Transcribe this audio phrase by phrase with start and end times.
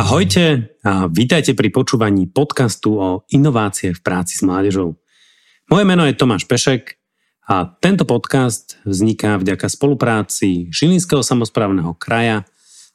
[0.00, 4.96] Ahojte a vítajte pri počúvaní podcastu o inovácie v práci s mládežou.
[5.68, 6.96] Moje meno je Tomáš Pešek
[7.44, 12.48] a tento podcast vzniká vďaka spolupráci Žilinského samozprávneho kraja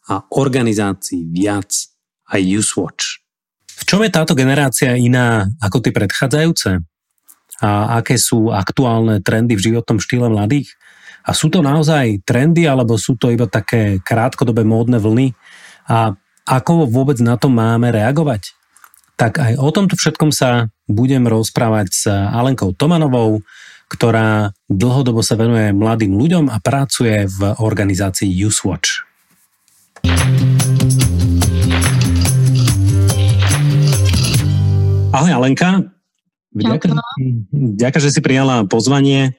[0.09, 1.93] a organizácií Viac
[2.25, 3.21] a Usewatch.
[3.69, 6.81] V čom je táto generácia iná ako tie predchádzajúce?
[7.61, 10.73] A aké sú aktuálne trendy v životnom štýle mladých?
[11.21, 15.37] A sú to naozaj trendy, alebo sú to iba také krátkodobé módne vlny?
[15.85, 18.53] A ako vôbec na to máme reagovať?
[19.17, 23.41] Tak aj o tomto všetkom sa budem rozprávať s Alenkou Tomanovou,
[23.89, 29.01] ktorá dlhodobo sa venuje mladým ľuďom a pracuje v organizácii Usewatch.
[35.09, 35.81] Ahoj Alenka.
[36.53, 39.33] Ďakujem, že si prijala pozvanie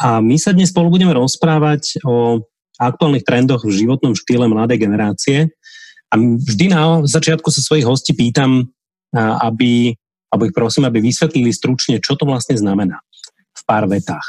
[0.00, 2.40] a my sa dnes spolu budeme rozprávať o
[2.78, 5.50] aktuálnych trendoch v životnom štýle mladej generácie.
[6.08, 8.72] A vždy na začiatku sa svojich hostí pýtam,
[9.14, 9.92] aby,
[10.32, 13.00] alebo ich prosím, aby vysvetlili stručne, čo to vlastne znamená
[13.52, 14.24] v pár vetách.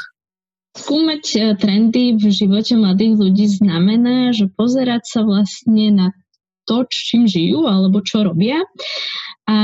[0.70, 6.08] Skúmať e, trendy v živote mladých ľudí znamená, že pozerať sa vlastne na
[6.62, 8.62] to, čím žijú alebo čo robia.
[9.50, 9.58] A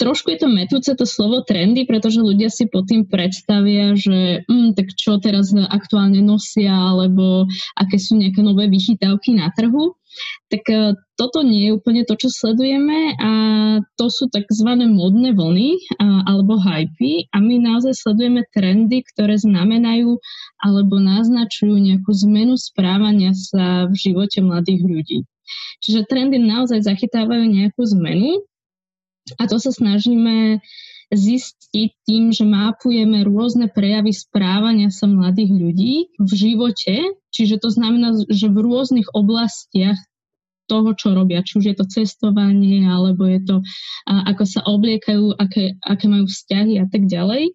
[0.00, 4.72] trošku je to metúce to slovo trendy, pretože ľudia si pod tým predstavia, že mm,
[4.72, 7.44] tak čo teraz aktuálne nosia, alebo
[7.76, 9.92] aké sú nejaké nové vychytávky na trhu.
[10.50, 13.30] Tak e, toto nie je úplne to, čo sledujeme a
[13.94, 14.70] to sú tzv.
[14.90, 20.18] modné vlny a, alebo hypy a my naozaj sledujeme trendy, ktoré znamenajú
[20.58, 25.18] alebo naznačujú nejakú zmenu správania sa v živote mladých ľudí.
[25.82, 28.49] Čiže trendy naozaj zachytávajú nejakú zmenu
[29.38, 30.58] a to sa snažíme
[31.10, 38.14] zistiť tým, že mápujeme rôzne prejavy správania sa mladých ľudí v živote, čiže to znamená,
[38.30, 39.98] že v rôznych oblastiach
[40.70, 43.56] toho, čo robia, či už je to cestovanie, alebo je to,
[44.06, 47.50] a, ako sa obliekajú, aké, aké majú vzťahy a tak ďalej.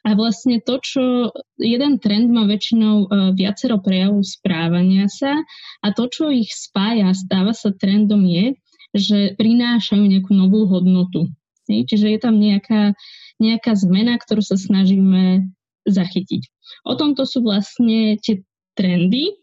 [0.00, 5.36] A vlastne to, čo jeden trend má väčšinou uh, viacero prejavov správania sa
[5.84, 8.56] a to, čo ich spája, stáva sa trendom je,
[8.94, 11.30] že prinášajú nejakú novú hodnotu.
[11.70, 12.98] Čiže je tam nejaká,
[13.38, 15.46] nejaká zmena, ktorú sa snažíme
[15.86, 16.42] zachytiť.
[16.82, 18.42] O tomto sú vlastne tie
[18.74, 19.38] trendy.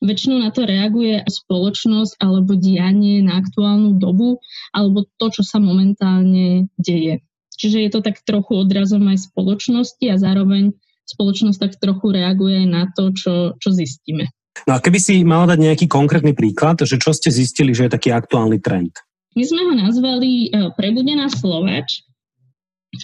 [0.00, 4.40] Väčšinou na to reaguje spoločnosť alebo dianie na aktuálnu dobu
[4.72, 7.20] alebo to, čo sa momentálne deje.
[7.60, 10.72] Čiže je to tak trochu odrazom aj spoločnosti a zároveň
[11.04, 14.32] spoločnosť tak trochu reaguje aj na to, čo, čo zistíme.
[14.68, 17.94] No a keby si mala dať nejaký konkrétny príklad, že čo ste zistili, že je
[17.96, 18.92] taký aktuálny trend?
[19.38, 22.02] My sme ho nazvali uh, Prebudená Slovač,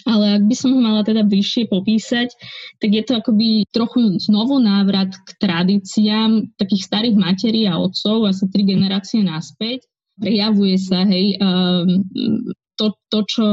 [0.03, 2.35] ale ak by som ho mala teda bližšie popísať,
[2.83, 8.51] tak je to akoby trochu znovu návrat k tradíciám takých starých materí a otcov, asi
[8.51, 9.87] tri generácie naspäť.
[10.19, 12.03] Prejavuje sa, hej, um,
[12.75, 13.45] to, to, čo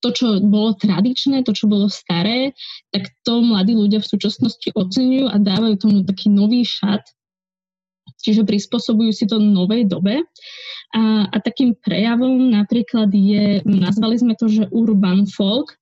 [0.00, 2.54] to, čo bolo tradičné, to, čo bolo staré,
[2.94, 7.02] tak to mladí ľudia v súčasnosti oceňujú a dávajú tomu taký nový šat,
[8.22, 10.22] čiže prispôsobujú si to novej dobe.
[10.96, 15.76] A, a takým prejavom napríklad je, nazvali sme to, že urban folk,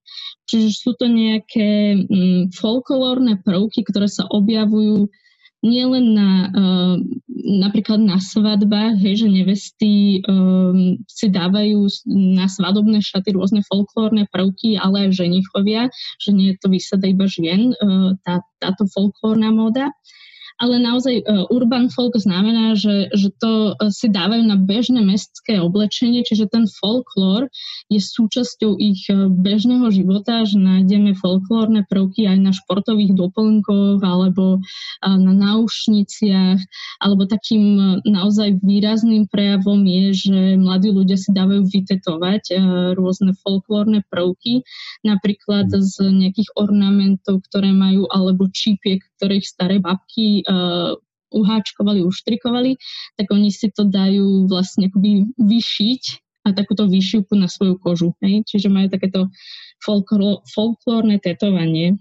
[0.50, 5.06] čiže sú to nejaké mm, folklórne prvky, ktoré sa objavujú
[5.66, 6.96] nielen na, uh,
[7.42, 9.94] napríklad na svadbách, hej, že nevesty
[10.30, 15.90] um, si dávajú na svadobné šaty rôzne folklórne prvky, ale aj ženichovia,
[16.22, 19.90] že nie je to vysada iba žien, uh, tá, táto folklórna móda
[20.56, 25.60] ale naozaj uh, urban folk znamená, že, že to uh, si dávajú na bežné mestské
[25.60, 27.52] oblečenie, čiže ten folklór
[27.92, 34.60] je súčasťou ich uh, bežného života, že nájdeme folklórne prvky aj na športových doplnkoch alebo
[35.04, 36.58] na náušniciach,
[37.04, 42.56] alebo takým naozaj výrazným prejavom je, že mladí ľudia si dávajú vytetovať
[42.96, 44.64] rôzne folklórne prvky,
[45.04, 50.94] napríklad z nejakých ornamentov, ktoré majú, alebo čipiek, ktorých staré babky uh,
[51.34, 52.78] uháčkovali, uštrikovali,
[53.18, 56.02] tak oni si to dajú vlastne akoby vyšiť
[56.46, 58.14] a takúto vyšivku na svoju kožu.
[58.22, 58.46] Hej?
[58.46, 59.26] Čiže majú takéto
[59.82, 61.98] folklor, folklórne tetovanie.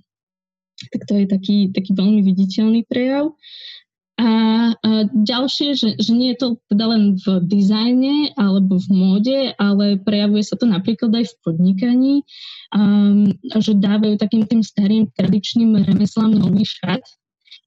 [0.93, 3.33] Tak to je taký, taký veľmi viditeľný prejav.
[4.15, 4.27] A,
[4.71, 9.99] a ďalšie, že, že nie je to teda len v dizajne alebo v móde, ale
[9.99, 12.15] prejavuje sa to napríklad aj v podnikaní,
[12.71, 13.27] um,
[13.59, 17.03] že dávajú takým tým starým tradičným remeslám nový šat,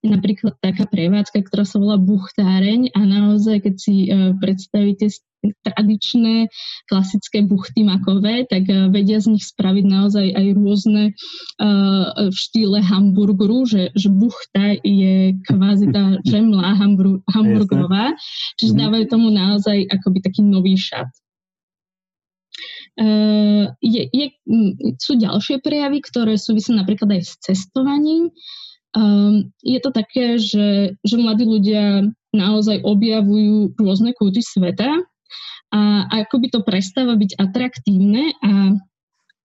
[0.02, 5.10] napríklad taká prevádzka, ktorá sa volá buchtáreň a naozaj, keď si uh, predstavíte
[5.62, 6.50] tradičné
[6.90, 12.78] klasické buchty makové, tak uh, vedia z nich spraviť naozaj aj rôzne uh, v štýle
[12.82, 18.14] hamburgeru, že, že buchta je kvázi tá žemlá hambur, hamburgerová,
[18.58, 18.80] čiže mhm.
[18.82, 21.10] dávajú tomu naozaj akoby taký nový šat.
[22.98, 24.26] Uh, je, je,
[24.98, 28.34] sú ďalšie prejavy, ktoré súvisia napríklad aj s cestovaním.
[28.96, 35.04] Um, je to také, že, že mladí ľudia naozaj objavujú rôzne kúty sveta
[35.68, 38.80] a, a akoby to prestáva byť atraktívne a,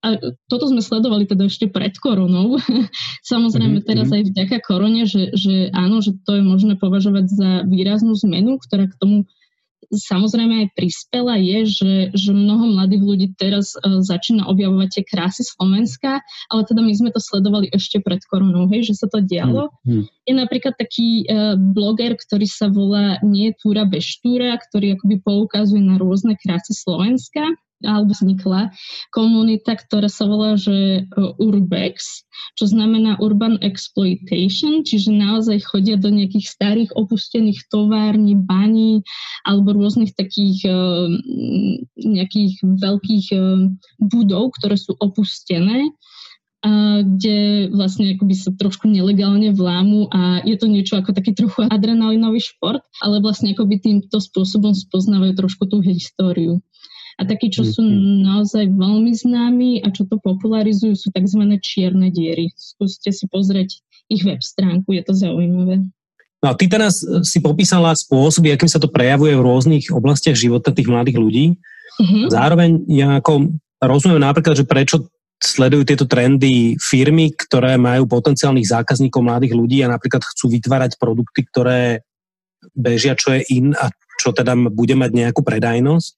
[0.04, 0.08] a
[0.48, 2.56] toto sme sledovali teda ešte pred koronou.
[3.32, 3.90] Samozrejme mm-hmm.
[3.92, 8.60] teraz aj vďaka korone, že, že áno, že to je možné považovať za výraznú zmenu,
[8.64, 9.28] ktorá k tomu
[9.94, 15.46] samozrejme aj prispela je, že, že mnoho mladých ľudí teraz uh, začína objavovať tie krásy
[15.46, 16.20] Slovenska,
[16.50, 19.70] ale teda my sme to sledovali ešte pred koronou, hej, že sa to dialo.
[19.86, 20.10] Hmm.
[20.26, 25.84] Je napríklad taký uh, bloger, ktorý sa volá Nie túra bez štúra, ktorý akoby poukazuje
[25.84, 28.74] na rôzne krásy Slovenska alebo vznikla
[29.12, 32.26] komunita, ktorá sa volá, že e, Urbex,
[32.58, 39.04] čo znamená Urban Exploitation, čiže naozaj chodia do nejakých starých opustených tovární, baní
[39.44, 40.76] alebo rôznych takých e,
[42.00, 43.38] nejakých veľkých e,
[44.02, 45.94] budov, ktoré sú opustené
[47.04, 52.40] kde vlastne akoby sa trošku nelegálne vlámu a je to niečo ako taký trochu adrenalinový
[52.40, 56.64] šport, ale vlastne akoby týmto spôsobom spoznávajú trošku tú históriu.
[57.20, 58.26] A takí, čo sú mhm.
[58.26, 61.42] naozaj veľmi známi a čo to popularizujú, sú tzv.
[61.62, 62.50] čierne diery.
[62.58, 63.80] Skúste si pozrieť
[64.10, 65.86] ich web stránku, je to zaujímavé.
[66.44, 70.76] No a ty teraz si popísala spôsoby, akým sa to prejavuje v rôznych oblastiach života
[70.76, 71.46] tých mladých ľudí.
[72.04, 72.28] Uh-huh.
[72.28, 75.08] Zároveň ja ako rozumiem napríklad, že prečo
[75.40, 81.48] sledujú tieto trendy firmy, ktoré majú potenciálnych zákazníkov mladých ľudí a napríklad chcú vytvárať produkty,
[81.48, 82.04] ktoré
[82.72, 86.12] bežia, čo je in a čo teda bude mať nejakú predajnosť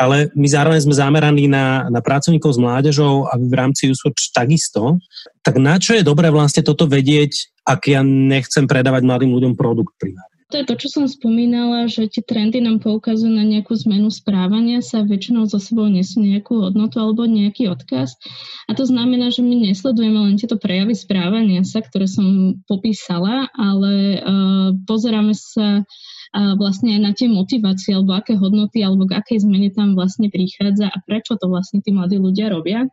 [0.00, 4.96] ale my zároveň sme zameraní na, na pracovníkov s mládežou a v rámci USWatch takisto.
[5.44, 9.92] Tak na čo je dobré vlastne toto vedieť, ak ja nechcem predávať mladým ľuďom produkt
[10.00, 10.30] primárne?
[10.50, 14.82] To je to, čo som spomínala, že tie trendy nám poukazujú na nejakú zmenu správania
[14.82, 18.18] sa, väčšinou za sebou nesú nejakú hodnotu alebo nejaký odkaz.
[18.66, 24.18] A to znamená, že my nesledujeme len tieto prejavy správania sa, ktoré som popísala, ale
[24.18, 25.86] uh, pozeráme sa
[26.30, 30.86] vlastne aj na tie motivácie alebo aké hodnoty alebo k akej zmene tam vlastne prichádza
[30.86, 32.86] a prečo to vlastne tí mladí ľudia robia.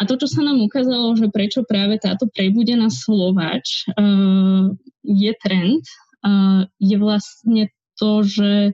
[0.00, 4.72] A to, čo sa nám ukázalo, že prečo práve táto prebudená Slováč uh,
[5.04, 5.84] je trend,
[6.24, 7.68] uh, je vlastne
[8.00, 8.72] to, že,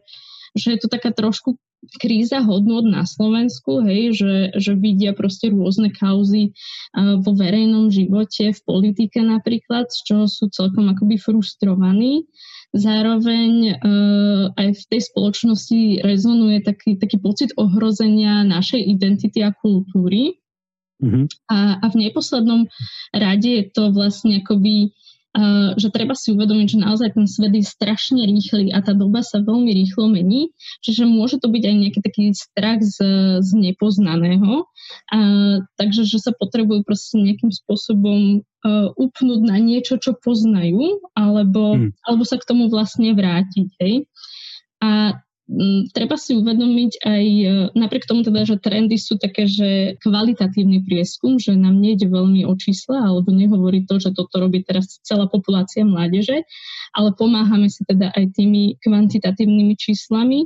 [0.55, 1.59] že je to taká trošku
[2.03, 8.51] kríza hodnot na Slovensku, hej, že, že vidia proste rôzne kauzy uh, vo verejnom živote,
[8.51, 12.27] v politike napríklad, z čoho sú celkom akoby frustrovaní.
[12.75, 20.37] Zároveň uh, aj v tej spoločnosti rezonuje taký, taký pocit ohrozenia našej identity a kultúry.
[20.99, 21.31] Mm-hmm.
[21.47, 22.67] A, a v neposlednom
[23.15, 24.91] rade je to vlastne akoby
[25.79, 29.39] že treba si uvedomiť, že naozaj ten svet je strašne rýchly a tá doba sa
[29.39, 32.99] veľmi rýchlo mení, čiže môže to byť aj nejaký taký strach z,
[33.45, 34.67] z nepoznaného.
[35.13, 41.77] Uh, takže, že sa potrebujú proste nejakým spôsobom uh, upnúť na niečo, čo poznajú, alebo,
[41.77, 41.91] hmm.
[42.09, 43.69] alebo sa k tomu vlastne vrátiť.
[43.79, 44.09] Hej?
[44.81, 45.21] A
[45.97, 51.41] treba si uvedomiť aj, e, napriek tomu teda, že trendy sú také, že kvalitatívny prieskum,
[51.41, 55.89] že nám nejde veľmi o čísla, alebo nehovorí to, že toto robí teraz celá populácia
[55.89, 56.45] mládeže,
[56.93, 60.44] ale pomáhame si teda aj tými kvantitatívnymi číslami,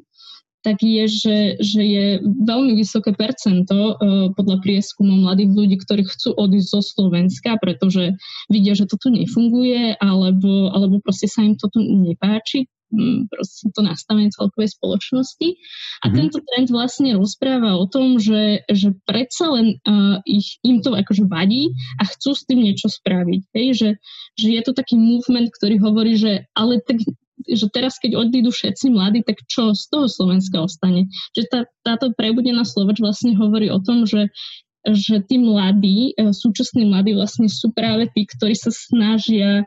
[0.63, 6.39] tak je, že, že je veľmi vysoké percento uh, podľa prieskumov mladých ľudí, ktorí chcú
[6.39, 8.15] odísť zo Slovenska, pretože
[8.47, 12.71] vidia, že to tu nefunguje, alebo, alebo proste sa im to tu nepáči,
[13.29, 15.49] proste to nastavenie celkovej spoločnosti.
[15.49, 15.57] A
[16.09, 16.17] mm-hmm.
[16.17, 21.25] tento trend vlastne rozpráva o tom, že, že predsa len uh, ich, im to akože
[21.27, 23.43] vadí a chcú s tým niečo spraviť.
[23.57, 23.67] Hej?
[23.73, 23.91] Že,
[24.37, 27.01] že je to taký movement, ktorý hovorí, že ale tak
[27.47, 31.11] že teraz, keď odídu všetci mladí, tak čo z toho Slovenska ostane?
[31.35, 34.31] Že tá, táto prebudená Slovač vlastne hovorí o tom, že
[34.83, 39.63] že tí mladí, e, súčasní mladí vlastne sú práve tí, ktorí sa snažia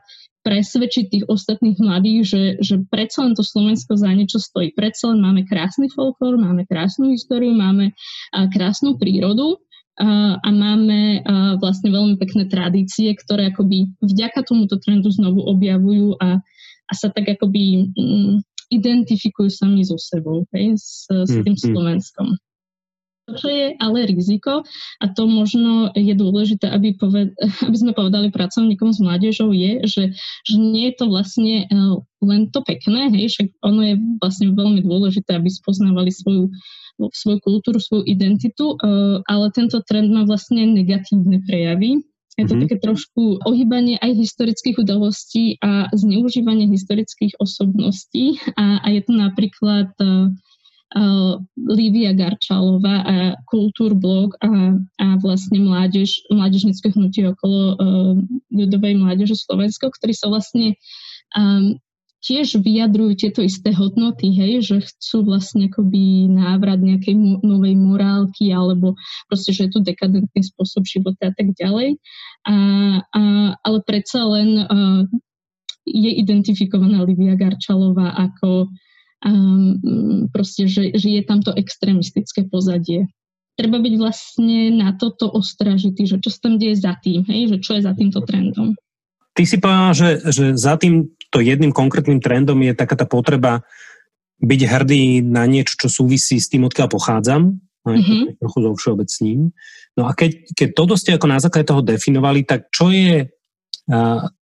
[0.45, 4.77] presvedčiť tých ostatných mladých, že, že predsa len to Slovensko za niečo stojí.
[4.77, 7.97] Predsa len máme krásny folklór, máme krásnu históriu, máme
[8.29, 9.57] a, krásnu prírodu
[9.97, 16.21] a, a máme a, vlastne veľmi pekné tradície, ktoré akoby vďaka tomuto trendu znovu objavujú
[16.21, 16.43] a,
[16.85, 21.73] a sa tak akoby mm, identifikujú sami so sebou, hej, s, s tým mm-hmm.
[21.73, 22.27] Slovenskom.
[23.25, 24.61] Čo je ale riziko,
[25.01, 27.33] a to možno je dôležité, aby, poved,
[27.67, 30.03] aby sme povedali pracovníkom s mládežou, je, že,
[30.45, 31.77] že nie je to vlastne e,
[32.21, 36.53] len to pekné, hej, však ono je vlastne veľmi dôležité, aby spoznávali svoju,
[37.01, 42.05] svoju kultúru, svoju identitu, e, ale tento trend má vlastne negatívne prejavy.
[42.35, 42.63] Je to mm-hmm.
[42.67, 49.87] také trošku ohýbanie aj historických udalostí a zneužívanie historických osobností a, a je to napríklad
[50.03, 50.27] uh,
[50.99, 53.15] uh, Lívia Garčalová a
[53.47, 58.13] Kultúrblog a, a vlastne mládež, mládežnické hnutie okolo uh,
[58.51, 60.75] ľudovej mládeže Slovensko, ktorí sa vlastne
[61.39, 61.79] um,
[62.25, 68.49] tiež vyjadrujú tieto isté hodnoty, hej, že chcú vlastne akoby návrat nejakej mo- novej morálky
[68.49, 68.97] alebo
[69.29, 72.01] proste, že je to dekadentný spôsob života a tak ďalej.
[72.49, 72.55] A,
[73.05, 73.21] a,
[73.61, 75.05] ale predsa len uh,
[75.85, 78.73] je identifikovaná Livia Garčalová ako
[79.21, 79.77] um,
[80.33, 83.05] proste, že, že je tam to extrémistické pozadie.
[83.55, 87.55] Treba byť vlastne na toto ostražitý, že čo sa tam deje za tým, hej?
[87.55, 88.73] že čo je za týmto trendom.
[89.35, 90.79] Ty si povedala, že, že za
[91.25, 93.65] týmto jedným konkrétnym trendom je taká tá potreba
[94.39, 98.39] byť hrdý na niečo, čo súvisí s tým, odkiaľ pochádzam, mm-hmm.
[98.39, 99.39] trochu so všeobecným.
[99.95, 103.31] No a keď, keď toto ste ako na základe toho definovali, tak čo je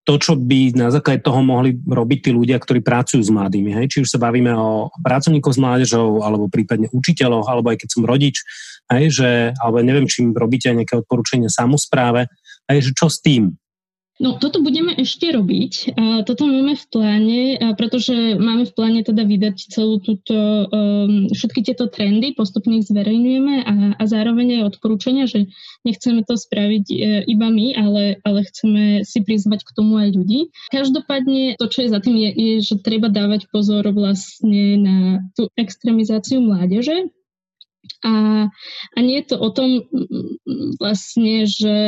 [0.08, 3.76] to, čo by na základe toho mohli robiť tí ľudia, ktorí pracujú s mladými.
[3.76, 3.86] Hej?
[3.92, 8.08] Či už sa bavíme o pracovníkov s mládežou, alebo prípadne učiteľoch, alebo aj keď som
[8.08, 8.40] rodič,
[8.88, 12.24] hej, že, alebo neviem, či im robíte aj nejaké odporúčania samozpráve,
[12.72, 13.52] hej, že čo s tým?
[14.22, 15.98] No toto budeme ešte robiť.
[16.22, 17.40] Toto máme v pláne,
[17.74, 23.66] pretože máme v pláne teda vydať celú túto, um, všetky tieto trendy, postupne ich zverejňujeme
[23.66, 25.50] a, a zároveň aj odporúčania, že
[25.82, 30.54] nechceme to spraviť e, iba my, ale, ale chceme si prizvať k tomu aj ľudí.
[30.70, 34.96] Každopádne to, čo je za tým, je, je že treba dávať pozor vlastne na
[35.34, 37.10] tú extrémizáciu mládeže,
[38.04, 38.46] a,
[38.92, 39.88] a nie je to o tom
[40.76, 41.78] vlastne, že,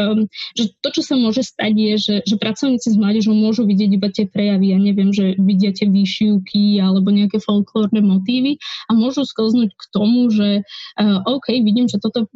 [0.00, 0.24] um,
[0.56, 4.08] že to, čo sa môže stať, je, že, že pracovníci s mládežou môžu vidieť iba
[4.08, 4.72] tie prejavy.
[4.72, 8.56] Ja neviem, že vidia tie výšivky alebo nejaké folklórne motívy
[8.88, 10.64] a môžu sklznúť k tomu, že
[10.96, 12.28] uh, OK, vidím, že toto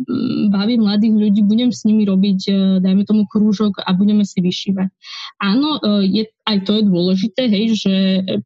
[0.53, 4.89] baví mladých ľudí, budem s nimi robiť, uh, dajme tomu krúžok a budeme si vyšívať.
[5.41, 7.95] Áno, uh, je aj to je dôležité, hej, že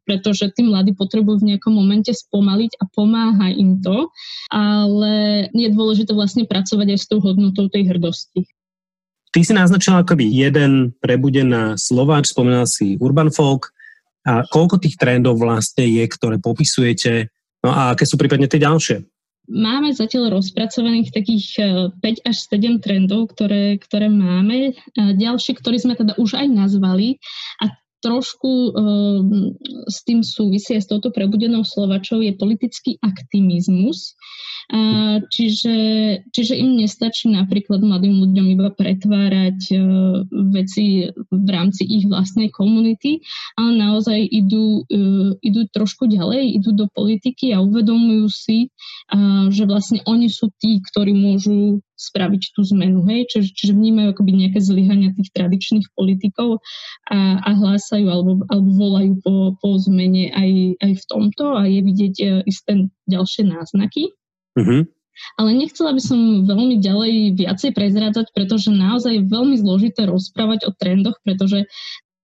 [0.05, 4.13] pretože tí mladí potrebujú v nejakom momente spomaliť a pomáha im to,
[4.53, 8.45] ale je dôležité vlastne pracovať aj s tou hodnotou tej hrdosti.
[9.35, 13.75] Ty si naznačila akoby jeden prebudená Slováč, spomínal si Urban Folk
[14.23, 17.27] a koľko tých trendov vlastne je, ktoré popisujete,
[17.65, 19.03] no a aké sú prípadne tie ďalšie?
[19.45, 21.45] Máme zatiaľ rozpracovaných takých
[21.93, 24.73] 5 e, až 7 trendov, ktoré, ktoré máme.
[24.97, 27.21] Ďalšie, ktoré sme teda už aj nazvali
[27.61, 27.69] a
[28.05, 29.57] trošku um,
[29.89, 34.13] s tým súvisí s touto prebudenou Slovačou je politický aktivizmus.
[34.65, 35.77] Uh, čiže,
[36.33, 43.21] čiže im nestačí napríklad mladým ľuďom iba pretvárať uh, veci v rámci ich vlastnej komunity,
[43.57, 48.57] ale naozaj idú, uh, idú trošku ďalej, idú do politiky a uvedomujú si,
[49.13, 53.27] uh, že vlastne oni sú tí, ktorí môžu spraviť tú zmenu, hej?
[53.31, 56.59] Čiže, čiže vnímajú akoby nejaké zlyhania tých tradičných politikov
[57.07, 61.79] a, a hlásajú alebo, alebo volajú po, po zmene aj, aj v tomto a je
[61.79, 64.11] vidieť e, isté ďalšie náznaky.
[64.59, 64.81] Mm-hmm.
[65.39, 70.75] Ale nechcela by som veľmi ďalej viacej prezrádzať, pretože naozaj je veľmi zložité rozprávať o
[70.75, 71.63] trendoch, pretože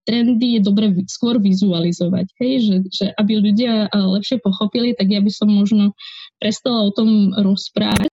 [0.03, 2.53] trendy je dobre skôr vizualizovať, hej?
[2.67, 5.95] Že, že aby ľudia e, lepšie pochopili, tak ja by som možno
[6.43, 8.11] prestala o tom rozprávať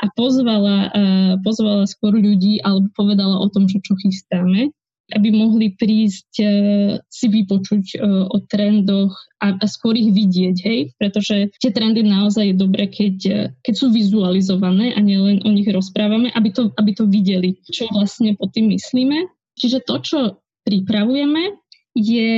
[0.00, 4.72] a pozvala, uh, pozvala skôr ľudí alebo povedala o tom, že čo chystáme
[5.10, 9.10] aby mohli prísť uh, si vypočuť uh, o trendoch
[9.42, 10.94] a, a skôr ich vidieť, hej?
[11.02, 16.30] Pretože tie trendy naozaj je dobré, keď, keď sú vizualizované a nielen o nich rozprávame,
[16.30, 19.26] aby to, aby to videli, čo vlastne pod tým myslíme.
[19.58, 20.18] Čiže to, čo
[20.62, 21.58] pripravujeme,
[21.98, 22.30] je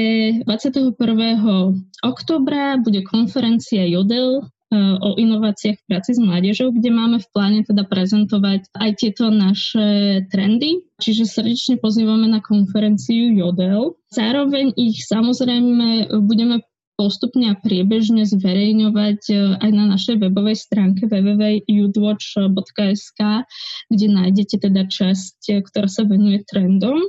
[0.48, 0.96] 21.
[2.00, 7.84] oktobra bude konferencia Jodel o inováciách v práci s mládežou, kde máme v pláne teda
[7.84, 10.80] prezentovať aj tieto naše trendy.
[10.96, 14.00] Čiže srdečne pozývame na konferenciu Jodel.
[14.08, 16.64] Zároveň ich samozrejme budeme
[16.96, 23.20] postupne a priebežne zverejňovať e, aj na našej webovej stránke www.youthwatch.sk,
[23.90, 27.02] kde nájdete teda časť, e, ktorá sa venuje trendom.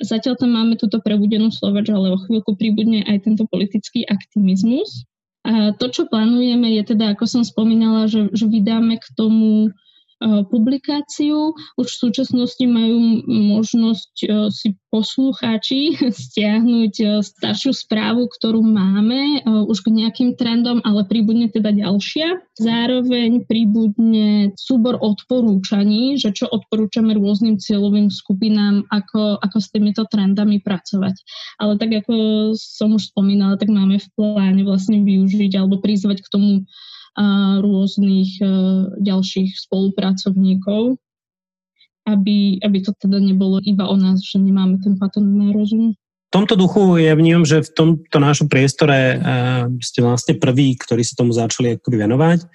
[0.00, 5.04] Zatiaľ tam máme túto prebudenú slovač, ale o chvíľku pribudne aj tento politický aktivizmus.
[5.40, 9.72] A to, čo plánujeme, je teda, ako som spomínala, že, že vydáme k tomu
[10.52, 11.56] publikáciu.
[11.80, 14.14] Už v súčasnosti majú možnosť
[14.52, 22.42] si poslucháči stiahnuť staršiu správu, ktorú máme už k nejakým trendom, ale príbudne teda ďalšia.
[22.60, 30.60] Zároveň príbudne súbor odporúčaní, že čo odporúčame rôznym cieľovým skupinám, ako, ako s týmito trendami
[30.60, 31.16] pracovať.
[31.56, 32.14] Ale tak ako
[32.58, 36.50] som už spomínala, tak máme v pláne vlastne využiť alebo prizvať k tomu
[37.60, 38.46] rôznych e,
[39.02, 40.96] ďalších spolupracovníkov,
[42.06, 45.94] aby, aby to teda nebolo iba o nás, že nemáme ten patent na rozum.
[46.30, 51.02] V tomto duchu ja vnímam, že v tomto našom priestore uh, ste vlastne prví, ktorí
[51.02, 52.46] sa tomu začali akoby venovať.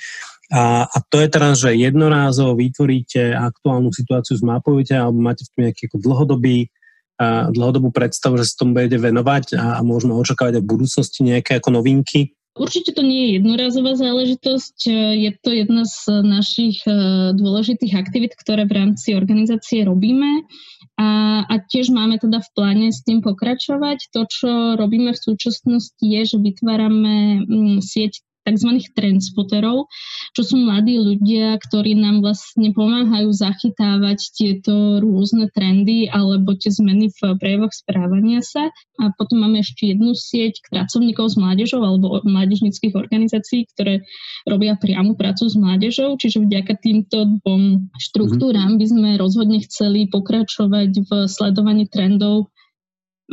[0.55, 5.59] A, a to je teraz, že jednorázovo vytvoríte aktuálnu situáciu, zmapujete alebo máte v tom
[5.67, 6.71] nejaký ako dlhodobý,
[7.19, 11.19] uh, dlhodobú predstavu, že sa tomu budete venovať a, a môžeme očakávať aj v budúcnosti
[11.27, 14.91] nejaké ako novinky Určite to nie je jednorazová záležitosť, e,
[15.27, 16.95] je to jedna z našich e,
[17.35, 20.47] dôležitých aktivít, ktoré v rámci organizácie robíme
[20.95, 24.07] a, a tiež máme teda v pláne s tým pokračovať.
[24.15, 28.69] To, čo robíme v súčasnosti je, že vytvárame mm, sieť tzv.
[28.93, 29.89] trendspoterov,
[30.37, 37.09] čo sú mladí ľudia, ktorí nám vlastne pomáhajú zachytávať tieto rôzne trendy alebo tie zmeny
[37.09, 38.69] v prejavoch správania sa.
[39.01, 44.05] A potom máme ešte jednu sieť pracovníkov s mládežou alebo mládežnických organizácií, ktoré
[44.45, 50.89] robia priamu prácu s mládežou, čiže vďaka týmto dvom štruktúram by sme rozhodne chceli pokračovať
[51.01, 52.53] v sledovaní trendov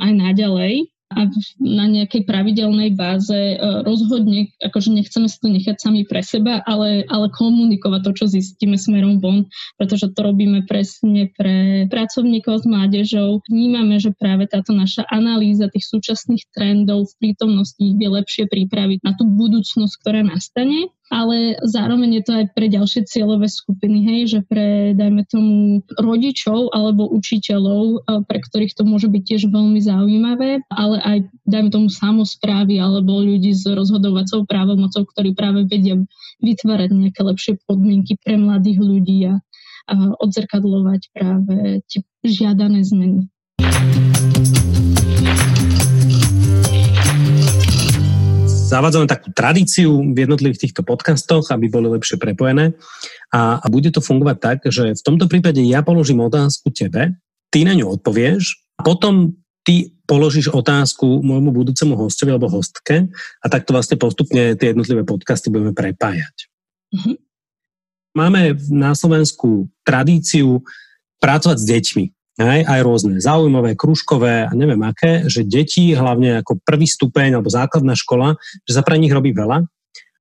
[0.01, 1.29] aj naďalej a
[1.61, 7.05] na nejakej pravidelnej báze e, rozhodne, akože nechceme si to nechať sami pre seba, ale,
[7.07, 13.45] ale komunikovať to, čo zistíme smerom von, pretože to robíme presne pre pracovníkov s mládežou.
[13.47, 19.13] Vnímame, že práve táto naša analýza tých súčasných trendov v prítomnosti vie lepšie pripraviť na
[19.13, 24.41] tú budúcnosť, ktorá nastane ale zároveň je to aj pre ďalšie cieľové skupiny, hej, že
[24.41, 30.65] pre, dajme tomu, rodičov alebo učiteľov, e, pre ktorých to môže byť tiež veľmi zaujímavé,
[30.73, 36.01] ale aj, dajme tomu, samozprávy alebo ľudí s rozhodovacou právomocou, ktorí práve vedia
[36.41, 39.37] vytvárať nejaké lepšie podmienky pre mladých ľudí a,
[39.93, 43.29] a odzrkadlovať práve tie žiadané zmeny.
[48.73, 52.73] Zavádzame takú tradíciu v jednotlivých týchto podcastoch, aby boli lepšie prepojené.
[53.29, 57.21] A, a bude to fungovať tak, že v tomto prípade ja položím otázku tebe,
[57.53, 63.07] ty na ňu odpovieš, a potom ty položíš otázku môjmu budúcemu hostovi alebo hostke
[63.39, 66.51] a takto vlastne postupne tie jednotlivé podcasty budeme prepájať.
[66.97, 67.17] Mm-hmm.
[68.13, 70.61] Máme na Slovensku tradíciu
[71.23, 72.05] pracovať s deťmi
[72.41, 77.53] aj, aj rôzne zaujímavé, kružkové a neviem aké, že deti, hlavne ako prvý stupeň alebo
[77.53, 79.69] základná škola, že sa pre nich robí veľa.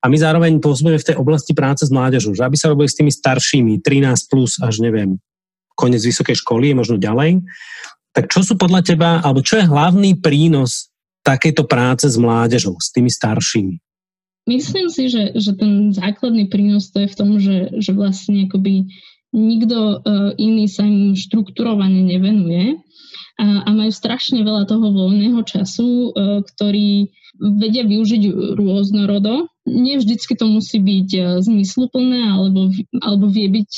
[0.02, 2.97] A my zároveň pôsobíme v tej oblasti práce s mládežou, že aby sa robili s
[2.97, 5.21] tými staršími, 13 plus až neviem,
[5.78, 7.45] koniec vysokej školy, možno ďalej.
[8.12, 12.89] Tak čo sú podľa teba, alebo čo je hlavný prínos takejto práce s mládežou, s
[12.91, 13.78] tými staršími?
[14.49, 18.89] Myslím si, že, že ten základný prínos to je v tom, že, že vlastne akoby
[19.32, 22.82] nikto uh, iný sa im štrukturovane nevenuje
[23.38, 29.47] a, a majú strašne veľa toho voľného času, uh, ktorý vedia využiť rôznorodo.
[29.69, 33.71] Nie vždycky to musí byť uh, zmysluplné alebo, alebo vie byť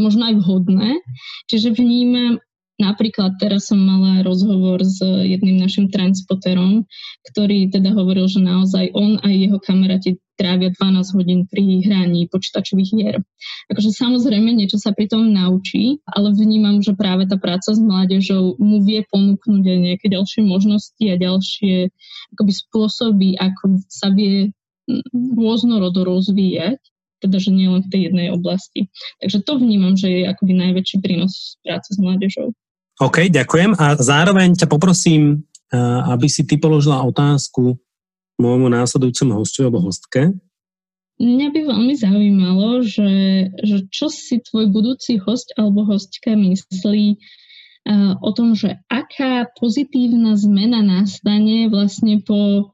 [0.00, 1.04] možno aj vhodné.
[1.52, 2.40] Čiže vnímam
[2.80, 6.88] Napríklad teraz som mala rozhovor s jedným našim transportérom,
[7.28, 12.90] ktorý teda hovoril, že naozaj on a jeho kamaráti trávia 12 hodín pri hraní počítačových
[12.96, 13.16] hier.
[13.68, 18.56] Akože samozrejme niečo sa pri tom naučí, ale vnímam, že práve tá práca s mládežou
[18.56, 21.92] mu vie ponúknuť aj nejaké ďalšie možnosti a ďalšie
[22.32, 24.56] akoby spôsoby, ako sa vie
[25.36, 26.80] rôznorodo rozvíjať
[27.20, 28.88] teda, že nie len v tej jednej oblasti.
[29.20, 32.56] Takže to vnímam, že je akoby najväčší prínos práce s mládežou.
[33.00, 33.80] OK, ďakujem.
[33.80, 35.40] A zároveň ťa poprosím,
[35.72, 35.76] eh,
[36.12, 37.80] aby si ty položila otázku
[38.36, 40.32] môjmu následujúcemu hostovi alebo hostke.
[41.20, 43.12] Mňa by veľmi zaujímalo, že,
[43.60, 50.40] že čo si tvoj budúci host alebo hostka myslí uh, o tom, že aká pozitívna
[50.40, 52.72] zmena nastane vlastne po,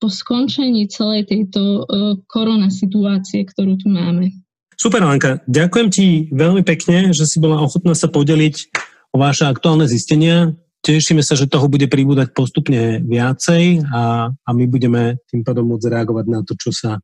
[0.00, 4.32] po skončení celej tejto uh, korona situácie, ktorú tu máme.
[4.80, 5.44] Super, Lanka.
[5.44, 8.72] Ďakujem ti veľmi pekne, že si bola ochotná sa podeliť
[9.12, 10.56] o vaše aktuálne zistenia.
[10.82, 15.92] Tešíme sa, že toho bude pribúdať postupne viacej a, a my budeme tým pádom môcť
[15.92, 16.98] reagovať na to, čo sa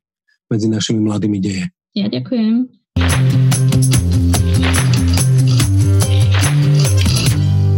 [0.49, 1.69] medzi našimi mladými deje.
[1.95, 2.67] Ja ďakujem.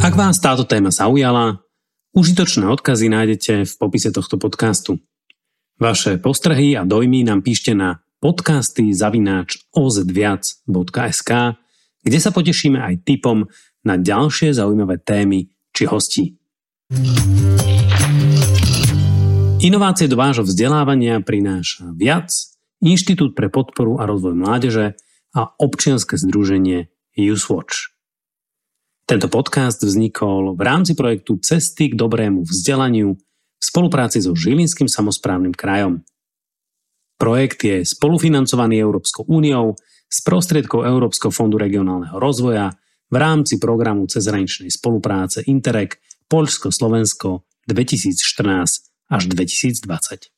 [0.02, 1.62] Ak vás táto téma zaujala,
[2.18, 4.98] užitočné odkazy nájdete v popise tohto podcastu.
[5.78, 11.32] Vaše postrehy a dojmy nám píšte na podcasty zavináč ozviac.sk,
[12.02, 13.46] kde sa potešíme aj tipom
[13.82, 16.38] na ďalšie zaujímavé témy či hostí.
[19.62, 22.34] Inovácie do vášho vzdelávania prináša viac
[22.82, 24.98] Inštitút pre podporu a rozvoj mládeže
[25.38, 27.94] a občianske združenie Usewatch.
[29.06, 35.54] Tento podcast vznikol v rámci projektu Cesty k dobrému vzdelaniu v spolupráci so Žilinským samozprávnym
[35.54, 36.02] krajom.
[37.22, 39.78] Projekt je spolufinancovaný Európskou úniou
[40.10, 42.74] z prostriedkov Európskeho fondu regionálneho rozvoja
[43.12, 46.00] v rámci programu cezhraničnej spolupráce Interreg
[46.32, 50.32] Poľsko-Slovensko 2014 až 2020.